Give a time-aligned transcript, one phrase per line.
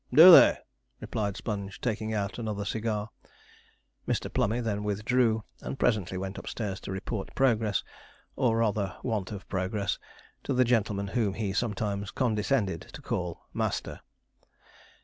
[0.11, 0.57] 'Do they?'
[0.99, 3.11] replied Sponge, taking out another cigar.
[4.07, 4.33] Mr.
[4.33, 7.83] Plummey then withdrew, and presently went upstairs to report progress,
[8.35, 9.99] or rather want of progress,
[10.41, 14.01] to the gentleman whom he sometimes condescended to call 'master.'